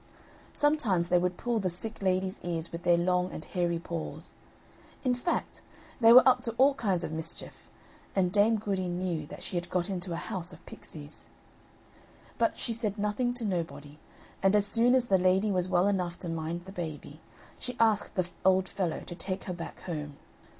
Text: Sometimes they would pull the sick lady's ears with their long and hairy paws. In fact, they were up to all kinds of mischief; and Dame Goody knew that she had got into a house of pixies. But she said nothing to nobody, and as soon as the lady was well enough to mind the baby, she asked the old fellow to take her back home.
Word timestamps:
Sometimes 0.55 1.09
they 1.09 1.19
would 1.19 1.37
pull 1.37 1.59
the 1.59 1.69
sick 1.69 2.01
lady's 2.01 2.39
ears 2.41 2.71
with 2.71 2.81
their 2.81 2.97
long 2.97 3.31
and 3.31 3.45
hairy 3.45 3.77
paws. 3.77 4.35
In 5.03 5.13
fact, 5.13 5.61
they 5.99 6.11
were 6.11 6.27
up 6.27 6.41
to 6.41 6.55
all 6.57 6.73
kinds 6.73 7.03
of 7.03 7.11
mischief; 7.11 7.69
and 8.15 8.31
Dame 8.31 8.57
Goody 8.57 8.89
knew 8.89 9.27
that 9.27 9.43
she 9.43 9.57
had 9.57 9.69
got 9.69 9.91
into 9.91 10.11
a 10.11 10.15
house 10.15 10.53
of 10.53 10.65
pixies. 10.65 11.29
But 12.39 12.57
she 12.57 12.73
said 12.73 12.97
nothing 12.97 13.31
to 13.35 13.45
nobody, 13.45 13.99
and 14.41 14.55
as 14.55 14.65
soon 14.65 14.95
as 14.95 15.05
the 15.05 15.19
lady 15.19 15.51
was 15.51 15.67
well 15.69 15.87
enough 15.87 16.17
to 16.21 16.29
mind 16.29 16.65
the 16.65 16.71
baby, 16.71 17.21
she 17.59 17.77
asked 17.79 18.15
the 18.15 18.27
old 18.43 18.67
fellow 18.67 19.01
to 19.01 19.13
take 19.13 19.43
her 19.43 19.53
back 19.53 19.81
home. 19.81 20.17